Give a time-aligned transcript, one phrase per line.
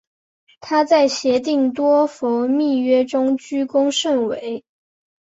[0.61, 4.63] 她在协定多佛密约中居功甚伟。